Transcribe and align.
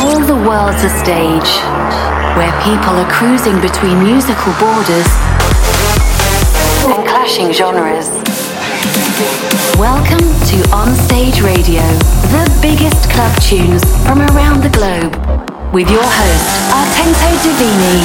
All 0.00 0.20
the 0.20 0.34
world's 0.34 0.82
a 0.84 0.90
stage 1.04 1.50
where 2.36 2.52
people 2.64 2.94
are 2.96 3.10
cruising 3.10 3.60
between 3.60 4.02
musical 4.02 4.52
borders 4.58 5.06
and 6.88 7.06
clashing 7.06 7.52
genres. 7.52 8.08
Welcome 9.78 10.26
to 10.50 10.56
Onstage 10.72 11.42
Radio, 11.44 11.82
the 12.32 12.58
biggest 12.62 13.10
club 13.10 13.32
tunes 13.42 13.84
from 14.04 14.20
around 14.22 14.62
the 14.62 14.70
globe, 14.70 15.12
with 15.72 15.88
your 15.90 16.02
host, 16.02 16.48
Artento 16.72 17.30
Divini. 17.44 17.98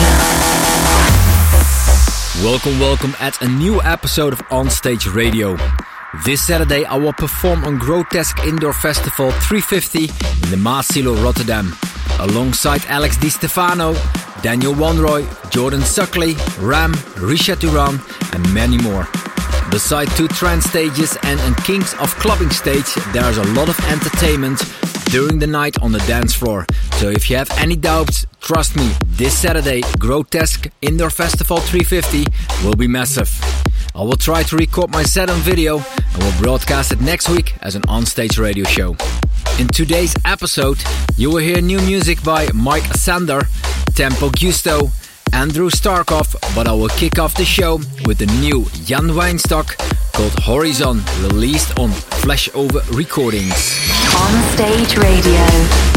Welcome, 2.43 2.79
welcome 2.79 3.15
at 3.19 3.41
a 3.41 3.47
new 3.47 3.81
episode 3.81 4.33
of 4.33 4.39
Onstage 4.49 5.13
Radio. 5.13 5.57
This 6.13 6.41
Saturday 6.41 6.85
I 6.85 6.95
will 6.95 7.11
perform 7.11 7.65
on 7.65 7.77
Grotesque 7.77 8.39
Indoor 8.45 8.71
Festival 8.71 9.29
350 9.31 10.05
in 10.05 10.51
the 10.51 10.55
Maassilo, 10.55 11.21
Rotterdam, 11.21 11.75
alongside 12.19 12.85
Alex 12.85 13.17
Di 13.17 13.29
Stefano, 13.29 13.93
Daniel 14.41 14.73
Wanrooy, 14.73 15.27
Jordan 15.51 15.81
Suckley, 15.81 16.35
Ram, 16.65 16.93
Risha 17.19 17.59
Turan, 17.59 17.99
and 18.33 18.53
many 18.53 18.77
more. 18.77 19.05
Beside 19.69 20.07
two 20.11 20.29
trance 20.29 20.63
stages 20.63 21.17
and 21.23 21.39
a 21.41 21.61
Kings 21.63 21.93
of 21.95 22.15
Clubbing 22.15 22.51
stage, 22.51 22.95
there's 23.11 23.37
a 23.37 23.43
lot 23.53 23.67
of 23.67 23.77
entertainment 23.91 24.61
during 25.11 25.39
the 25.39 25.47
night 25.47 25.77
on 25.81 25.91
the 25.91 25.99
dance 25.99 26.33
floor. 26.33 26.65
So 26.93 27.09
if 27.09 27.29
you 27.29 27.35
have 27.35 27.51
any 27.57 27.75
doubts, 27.75 28.25
trust 28.39 28.77
me, 28.77 28.93
this 29.05 29.37
Saturday, 29.37 29.81
Grotesque 29.99 30.69
Indoor 30.81 31.09
Festival 31.09 31.57
350 31.57 32.25
will 32.65 32.75
be 32.75 32.87
massive. 32.87 33.29
I 33.95 34.01
will 34.01 34.15
try 34.15 34.43
to 34.43 34.55
record 34.55 34.91
my 34.91 35.03
set 35.03 35.29
on 35.29 35.39
video 35.39 35.77
and 35.79 36.23
will 36.23 36.41
broadcast 36.41 36.91
it 36.91 37.01
next 37.01 37.29
week 37.29 37.55
as 37.61 37.75
an 37.75 37.83
on-stage 37.87 38.37
radio 38.37 38.63
show. 38.65 38.95
In 39.59 39.67
today's 39.67 40.15
episode, 40.25 40.77
you 41.15 41.29
will 41.29 41.37
hear 41.37 41.61
new 41.61 41.79
music 41.79 42.23
by 42.23 42.47
Mike 42.53 42.85
Sander, 42.93 43.47
Tempo 43.95 44.29
Giusto, 44.29 44.91
Andrew 45.33 45.69
Starkov, 45.69 46.35
but 46.55 46.67
I 46.67 46.73
will 46.73 46.89
kick 46.89 47.19
off 47.19 47.35
the 47.35 47.45
show 47.45 47.77
with 48.05 48.19
the 48.19 48.27
new 48.39 48.65
Jan 48.85 49.09
Weinstock 49.09 49.77
called 50.13 50.33
Horizon, 50.43 51.03
released 51.21 51.77
on 51.79 51.89
Flashover 51.89 52.81
Recordings. 52.95 53.53
On 54.15 54.43
Stage 54.53 54.97
Radio. 54.97 55.96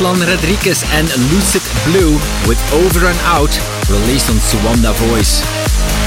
Ruslan 0.00 0.24
Radriges 0.24 0.80
and 0.96 1.08
Lucid 1.28 1.60
Blue 1.84 2.16
with 2.48 2.56
Over 2.72 3.04
and 3.04 3.20
Out, 3.28 3.52
released 3.92 4.30
on 4.32 4.40
Suanda 4.40 4.96
Voice. 5.12 5.44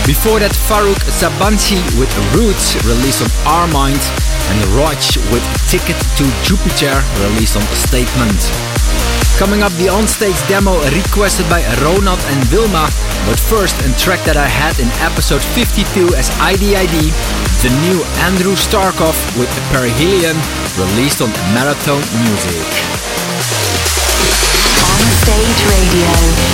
Before 0.10 0.42
that, 0.42 0.50
Faruk 0.50 0.98
Sabanci 1.14 1.78
with 2.02 2.10
Roots, 2.34 2.74
released 2.90 3.22
on 3.22 3.30
Armind, 3.46 4.02
and 4.50 4.58
Roj 4.74 5.22
with 5.30 5.46
Ticket 5.70 6.02
to 6.18 6.26
Jupiter, 6.42 7.06
released 7.22 7.54
on 7.54 7.62
Statement. 7.78 8.50
Coming 9.38 9.62
up, 9.62 9.72
the 9.78 9.94
onstage 9.94 10.42
demo 10.50 10.74
requested 10.90 11.46
by 11.46 11.62
Ronald 11.86 12.22
and 12.34 12.42
Wilma, 12.50 12.90
but 13.30 13.38
first, 13.38 13.78
a 13.86 13.94
track 14.02 14.26
that 14.26 14.42
I 14.42 14.50
had 14.50 14.74
in 14.82 14.90
episode 15.06 15.46
52 15.54 16.18
as 16.18 16.34
IDID, 16.42 16.98
the 17.62 17.70
new 17.86 18.02
Andrew 18.26 18.58
Starkov 18.58 19.14
with 19.38 19.54
Perihelion, 19.70 20.38
released 20.82 21.22
on 21.22 21.30
Marathon 21.54 22.02
Music. 22.26 23.13
Stage 25.24 25.66
Radio. 25.68 26.54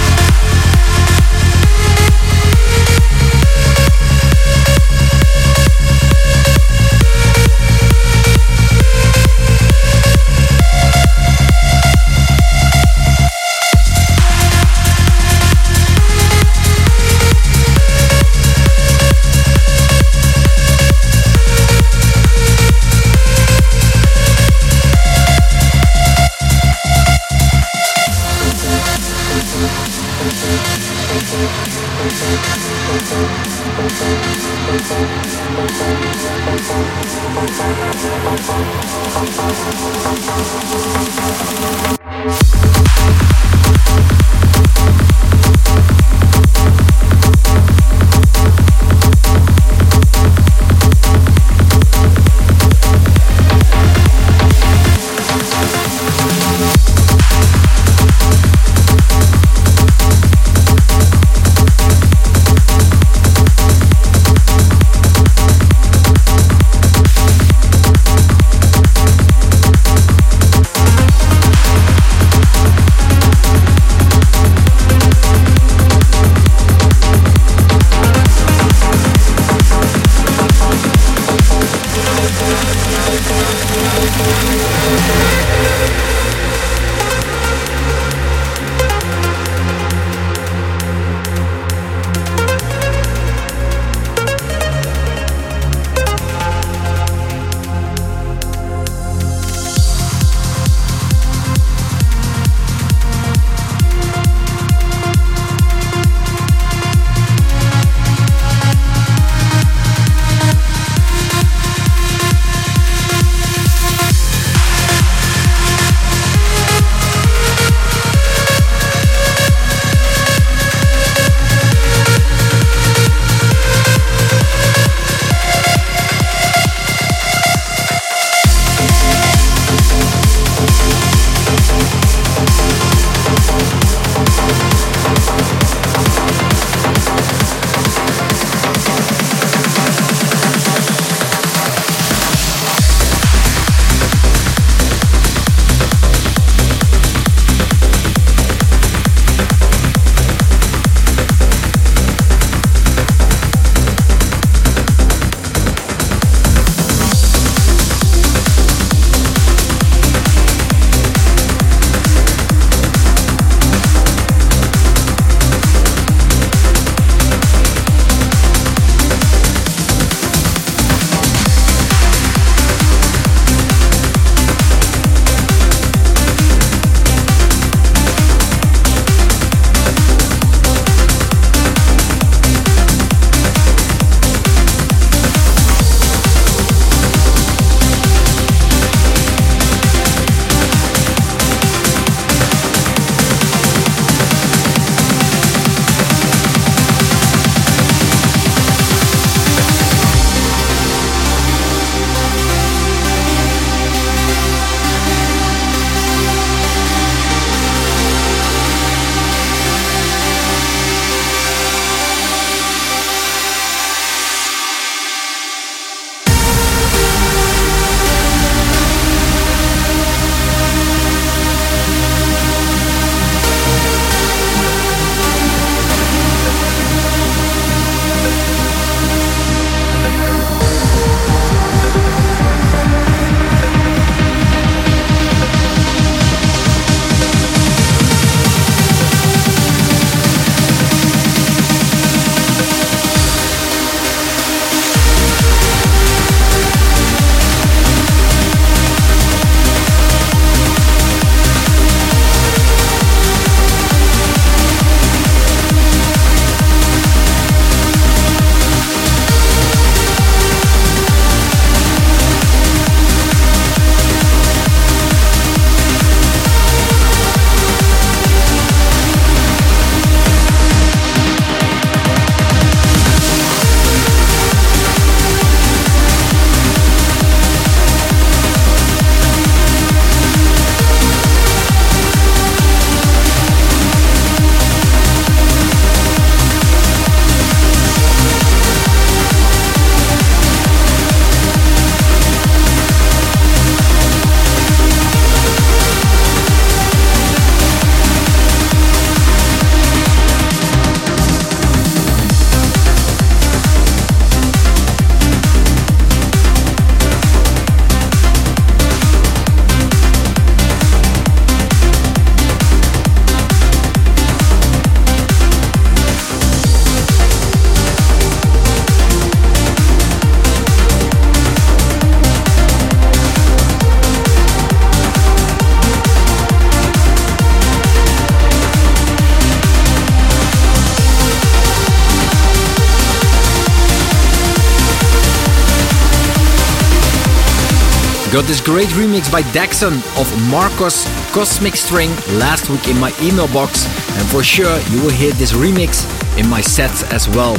Got 338.41 338.47
this 338.47 338.61
great 338.61 338.89
remix 338.97 339.31
by 339.31 339.43
Daxon 339.53 340.01
of 340.19 340.49
Marcos 340.49 341.05
Cosmic 341.31 341.75
String 341.75 342.09
last 342.39 342.71
week 342.71 342.87
in 342.87 342.97
my 342.99 343.13
email 343.21 343.47
box, 343.49 343.85
and 344.17 344.27
for 344.29 344.41
sure 344.41 344.79
you 344.89 344.99
will 344.99 345.11
hear 345.11 345.31
this 345.33 345.51
remix 345.51 346.01
in 346.39 346.49
my 346.49 346.59
sets 346.59 347.03
as 347.13 347.29
well. 347.29 347.53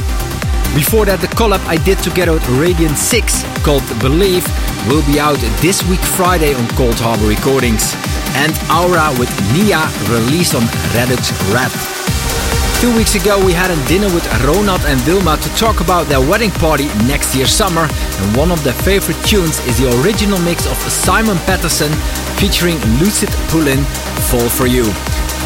Before 0.75 1.05
that, 1.05 1.21
the 1.21 1.27
collab 1.27 1.65
I 1.67 1.77
did 1.77 1.99
together 1.99 2.33
with 2.33 2.45
Radiant 2.49 2.97
6 2.97 3.43
called 3.63 3.87
Believe 4.01 4.45
will 4.89 5.05
be 5.07 5.21
out 5.21 5.39
this 5.61 5.87
week 5.87 6.01
Friday 6.01 6.53
on 6.53 6.67
Coldharbour 6.75 7.29
Recordings. 7.29 7.95
And 8.35 8.51
Aura 8.67 9.15
with 9.17 9.31
Nia 9.53 9.87
released 10.11 10.53
on 10.53 10.63
Redux 10.91 11.31
Red. 11.53 11.92
Two 12.83 12.93
weeks 12.97 13.15
ago, 13.15 13.39
we 13.39 13.53
had 13.53 13.71
a 13.71 13.79
dinner 13.87 14.13
with 14.13 14.27
Ronald 14.43 14.81
and 14.83 14.99
Wilma 15.07 15.37
to 15.37 15.49
talk 15.55 15.79
about 15.79 16.07
their 16.07 16.19
wedding 16.19 16.51
party 16.51 16.87
next 17.07 17.33
year 17.33 17.47
summer, 17.47 17.87
and 17.87 18.35
one 18.35 18.51
of 18.51 18.61
their 18.65 18.73
favorite 18.73 19.15
tunes 19.23 19.63
is 19.63 19.79
the 19.79 19.87
original 20.03 20.37
mix 20.39 20.67
of 20.67 20.75
Simon 20.91 21.37
Patterson 21.47 21.93
featuring 22.35 22.75
Lucy 22.99 23.27
Pullin, 23.47 23.79
Fall 24.27 24.49
for 24.49 24.67
You. 24.67 24.83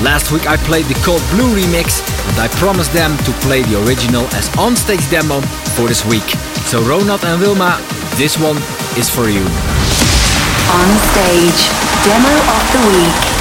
Last 0.02 0.32
week 0.32 0.50
I 0.50 0.58
played 0.66 0.86
the 0.86 0.98
Cold 1.06 1.22
Blue 1.30 1.54
remix, 1.54 2.02
and 2.26 2.42
I 2.42 2.48
promised 2.58 2.92
them 2.92 3.16
to 3.30 3.32
play 3.46 3.62
the 3.62 3.86
original 3.86 4.26
as 4.34 4.50
on-stage 4.58 5.08
demo 5.12 5.40
for 5.78 5.88
this 5.88 6.04
week. 6.10 6.26
So 6.66 6.82
Ronald 6.82 7.24
and 7.24 7.40
Wilma, 7.40 7.78
this 8.18 8.34
one 8.40 8.58
is 8.98 9.14
for 9.14 9.30
you. 9.30 9.46
On 10.74 10.90
stage, 11.14 11.70
demo 12.02 12.34
of 12.34 12.64
the 12.74 12.82
week. 12.98 13.37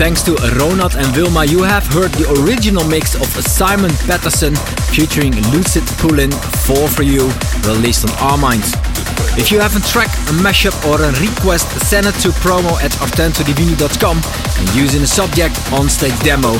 Thanks 0.00 0.22
to 0.22 0.32
Ronat 0.56 0.96
and 0.96 1.14
Wilma, 1.14 1.44
you 1.44 1.62
have 1.62 1.86
heard 1.86 2.10
the 2.12 2.24
original 2.40 2.84
mix 2.84 3.14
of 3.14 3.28
Simon 3.44 3.90
Patterson 4.08 4.56
featuring 4.96 5.36
Lucy 5.52 5.80
Pullin 6.00 6.30
4 6.64 6.88
for 6.88 7.02
You, 7.02 7.28
released 7.68 8.08
on 8.08 8.10
Armind. 8.16 8.64
If 9.36 9.52
you 9.52 9.60
have 9.60 9.76
a 9.76 9.80
track, 9.80 10.08
a 10.28 10.34
mashup 10.42 10.74
or 10.88 11.02
a 11.02 11.12
request, 11.20 11.68
send 11.86 12.06
it 12.06 12.14
to 12.24 12.28
promo 12.40 12.80
at 12.82 12.92
artentodivini.com 12.92 14.16
and 14.16 14.74
use 14.74 14.94
in 14.94 15.02
the 15.02 15.06
subject 15.06 15.54
on-stage 15.72 16.18
demo 16.20 16.54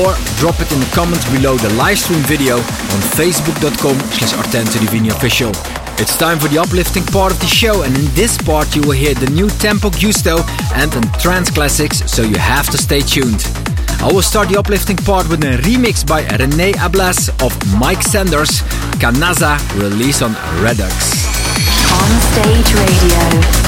or 0.00 0.16
drop 0.40 0.58
it 0.60 0.72
in 0.72 0.80
the 0.80 0.90
comments 0.94 1.30
below 1.30 1.56
the 1.56 1.68
livestream 1.76 2.24
video 2.26 2.56
on 2.56 3.00
facebook.com 3.14 3.98
slash 4.16 4.32
official. 5.12 5.85
It's 5.98 6.14
time 6.18 6.38
for 6.38 6.48
the 6.48 6.58
uplifting 6.58 7.04
part 7.04 7.32
of 7.32 7.40
the 7.40 7.46
show, 7.46 7.82
and 7.82 7.96
in 7.96 8.04
this 8.14 8.36
part, 8.36 8.76
you 8.76 8.82
will 8.82 8.92
hear 8.92 9.14
the 9.14 9.30
new 9.30 9.48
Tempo 9.48 9.88
Giusto 9.88 10.44
and 10.74 10.92
the 10.92 11.00
trance 11.18 11.50
classics, 11.50 12.04
so 12.10 12.20
you 12.20 12.36
have 12.36 12.68
to 12.70 12.76
stay 12.76 13.00
tuned. 13.00 13.42
I 14.00 14.10
will 14.12 14.20
start 14.20 14.50
the 14.50 14.58
uplifting 14.58 14.98
part 14.98 15.26
with 15.30 15.42
a 15.42 15.56
remix 15.62 16.06
by 16.06 16.26
Rene 16.36 16.74
Ablaze 16.80 17.30
of 17.40 17.56
Mike 17.78 18.02
Sanders, 18.02 18.60
Kanaza, 19.00 19.56
released 19.80 20.22
on 20.22 20.34
Redux. 20.62 21.24
On 21.90 22.20
Stage 22.20 22.74
Radio. 22.74 23.65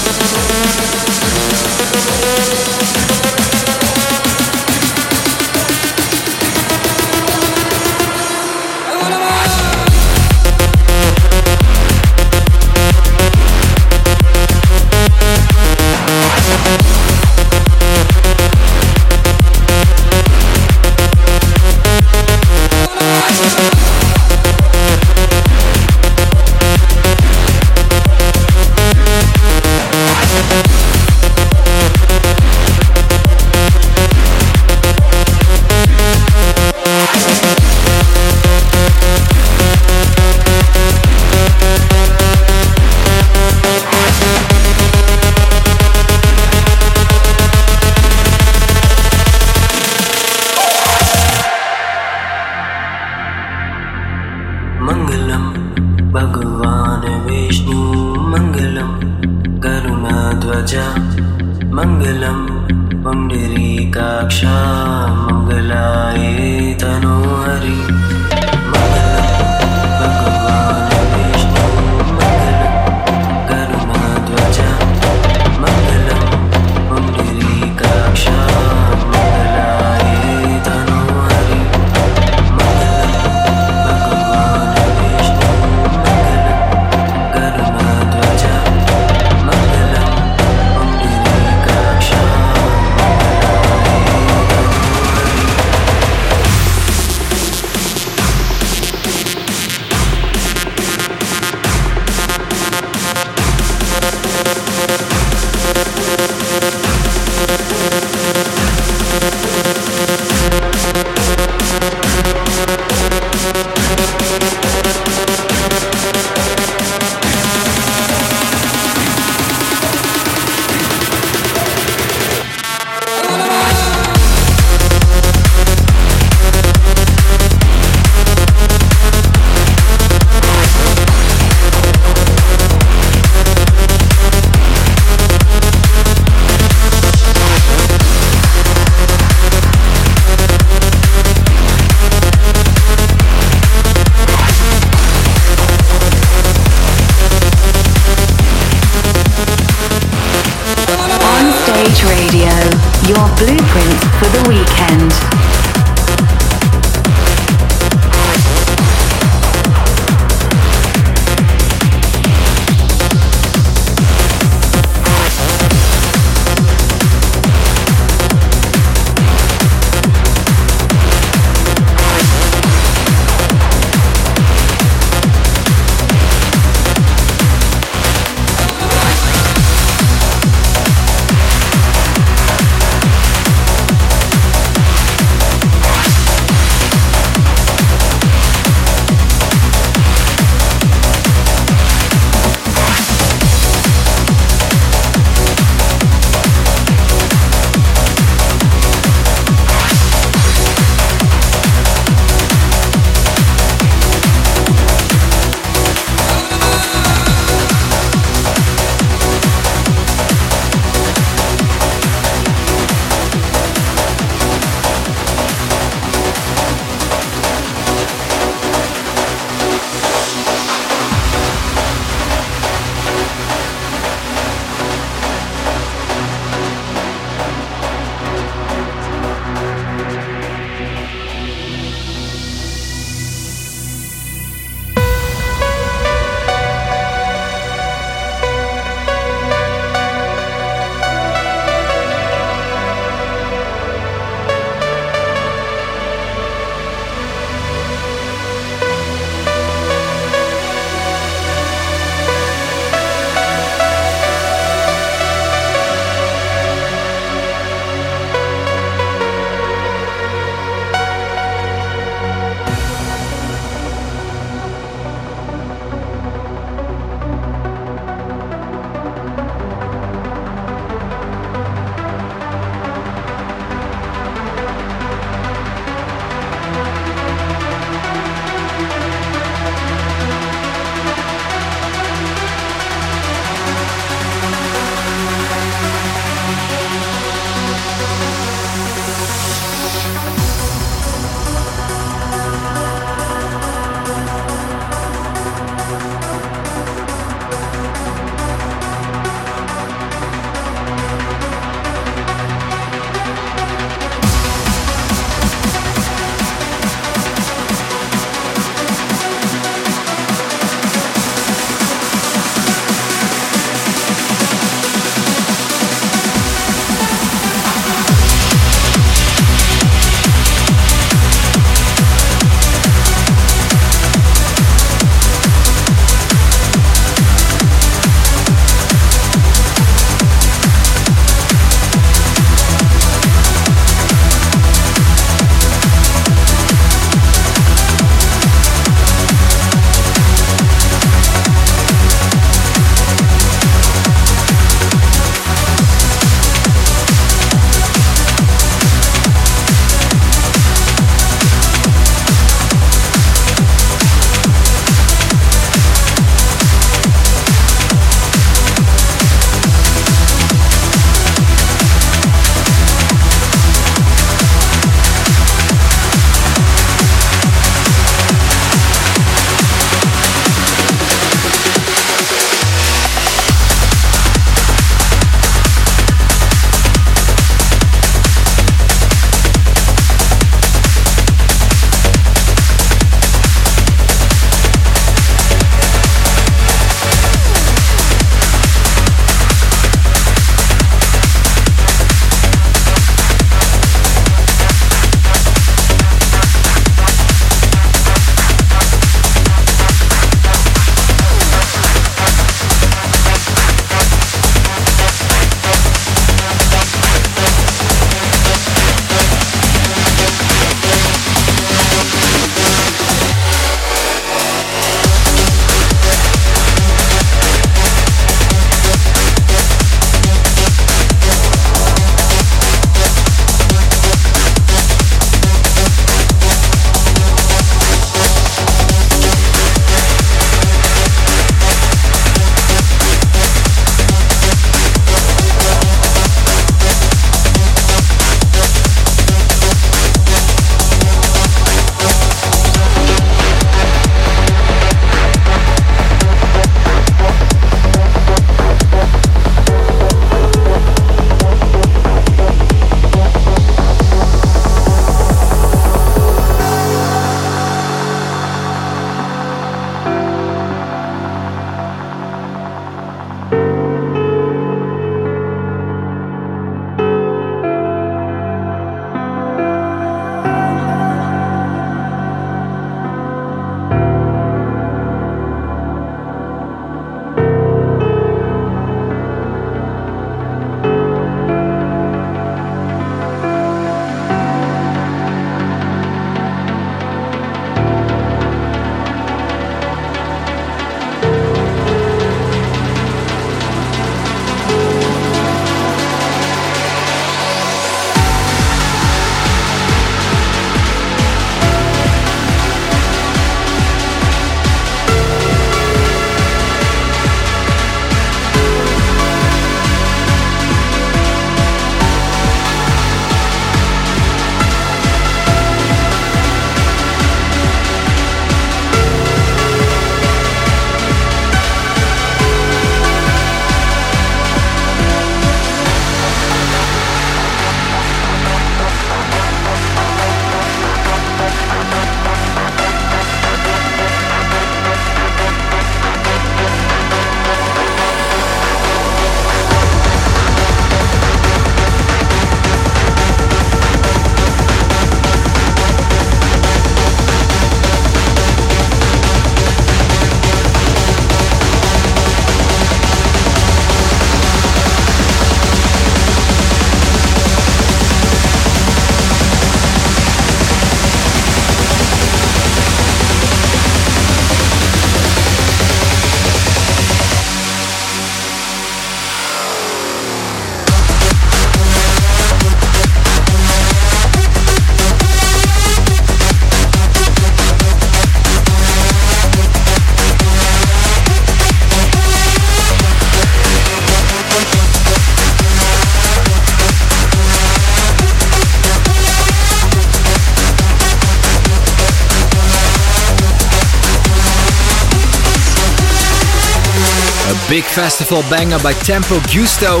Big 597.68 597.84
festival 597.84 598.40
banger 598.48 598.78
by 598.78 598.94
Tempo 598.94 599.40
Giusto 599.44 600.00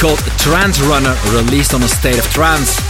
called 0.00 0.18
Trance 0.40 0.80
Runner, 0.80 1.14
released 1.28 1.74
on 1.74 1.82
a 1.82 1.88
State 1.88 2.18
of 2.18 2.24
Trance. 2.32 2.80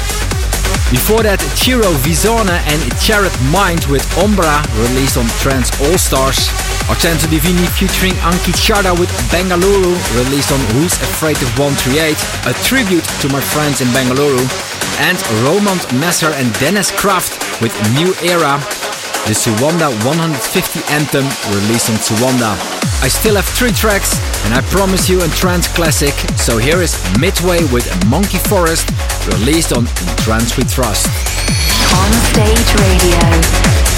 Before 0.95 1.27
that, 1.27 1.43
Ciro 1.59 1.91
Visone 2.07 2.55
and 2.71 2.81
Jared 3.03 3.35
Mind 3.51 3.83
with 3.91 4.07
Ombra, 4.15 4.63
released 4.79 5.19
on 5.19 5.27
Trance 5.43 5.75
All 5.83 5.99
Stars. 5.99 6.39
Artento 6.87 7.27
Divini 7.27 7.67
featuring 7.75 8.15
Anki 8.23 8.55
Chada 8.55 8.95
with 8.95 9.11
Bengaluru, 9.35 9.99
released 10.15 10.55
on 10.55 10.63
Who's 10.71 10.95
Afraid 11.03 11.43
of 11.43 11.51
138, 11.59 12.15
a 12.47 12.55
tribute 12.63 13.05
to 13.21 13.27
my 13.27 13.43
friends 13.43 13.83
in 13.83 13.89
Bengaluru. 13.91 14.47
And 15.03 15.19
Roman 15.43 15.83
Messer 15.99 16.31
and 16.39 16.47
Dennis 16.63 16.95
Kraft 16.95 17.43
with 17.61 17.75
New 17.99 18.15
Era, 18.23 18.63
the 19.27 19.35
Suanda 19.35 19.89
150 20.05 20.81
anthem 20.93 21.25
released 21.55 21.91
on 21.91 21.97
Suanda. 21.97 22.59
I 23.03 23.09
still 23.09 23.37
have 23.37 23.45
three 23.45 23.73
tracks 23.73 24.19
and 24.45 24.55
I 24.55 24.61
promise 24.63 25.09
you 25.09 25.23
a 25.23 25.29
trance 25.29 25.69
classic, 25.69 26.15
so 26.37 26.59
here 26.59 26.83
is 26.83 26.99
Midway 27.21 27.63
with 27.73 27.87
Monkey 28.07 28.39
Forest 28.39 28.91
released 29.27 29.73
on 29.73 29.87
Trance 30.25 30.57
We 30.57 30.65
Trust. 30.65 31.07
On 31.95 32.13
Stage 32.33 32.71
Radio. 32.81 33.92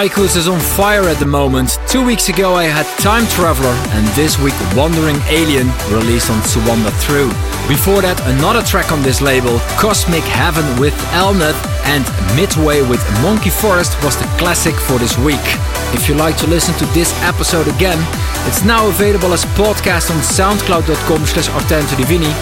Tychus 0.00 0.34
is 0.34 0.48
on 0.48 0.58
fire 0.58 1.02
at 1.02 1.18
the 1.18 1.26
moment. 1.26 1.78
Two 1.86 2.02
weeks 2.02 2.30
ago 2.30 2.54
I 2.54 2.64
had 2.64 2.86
Time 3.04 3.26
Traveler 3.26 3.76
and 3.92 4.06
this 4.16 4.40
week 4.40 4.56
Wandering 4.74 5.20
Alien 5.28 5.68
released 5.92 6.30
on 6.30 6.40
To 6.40 6.58
Wander 6.64 6.88
Through. 7.04 7.28
Before 7.68 8.00
that 8.00 8.16
another 8.24 8.64
track 8.64 8.92
on 8.92 9.02
this 9.02 9.20
label, 9.20 9.60
Cosmic 9.76 10.24
Heaven 10.24 10.64
with 10.80 10.96
Elneth 11.12 11.60
and 11.84 12.08
Midway 12.32 12.80
with 12.80 13.04
Monkey 13.20 13.52
Forest 13.52 13.92
was 14.00 14.16
the 14.16 14.24
classic 14.40 14.72
for 14.72 14.96
this 14.96 15.20
week. 15.20 15.44
If 15.92 16.08
you 16.08 16.16
like 16.16 16.40
to 16.40 16.48
listen 16.48 16.72
to 16.80 16.86
this 16.96 17.12
episode 17.20 17.68
again, 17.68 18.00
it's 18.48 18.64
now 18.64 18.88
available 18.88 19.36
as 19.36 19.44
podcast 19.52 20.08
on 20.08 20.24
soundcloud.com 20.24 21.28
slash 21.28 21.52
Divini, 22.00 22.32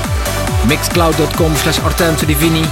mixcloud.com 0.70 1.58
slash 1.58 1.82
Divini, 2.22 2.62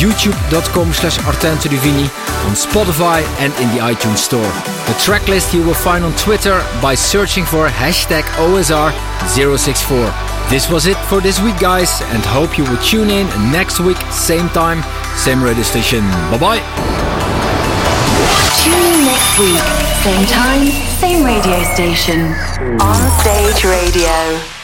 youtube.com 0.00 0.92
slash 0.94 1.18
on 1.20 2.54
Spotify 2.56 3.20
and 3.38 3.52
in 3.60 3.68
the 3.76 3.82
iTunes 3.84 4.16
store. 4.18 4.40
The 4.88 4.96
tracklist 4.96 5.52
you 5.52 5.62
will 5.62 5.74
find 5.74 6.04
on 6.04 6.14
Twitter 6.16 6.64
by 6.80 6.94
searching 6.94 7.44
for 7.44 7.68
hashtag 7.68 8.22
OSR064. 8.40 10.48
This 10.48 10.70
was 10.70 10.86
it 10.86 10.96
for 11.08 11.20
this 11.20 11.38
week, 11.40 11.58
guys, 11.58 12.00
and 12.12 12.24
hope 12.24 12.56
you 12.56 12.64
will 12.64 12.78
tune 12.78 13.10
in 13.10 13.26
next 13.52 13.78
week, 13.78 13.98
same 14.10 14.48
time, 14.48 14.82
same 15.16 15.42
radio 15.42 15.62
station. 15.62 16.00
Bye 16.30 16.38
bye. 16.38 16.60
Tune 18.64 18.72
in 18.72 19.04
next 19.04 19.38
week, 19.38 19.60
same 20.02 20.26
time, 20.26 20.66
same 20.98 21.24
radio 21.24 21.62
station. 21.74 22.32
On 22.80 23.20
Stage 23.20 23.64
Radio. 23.64 24.59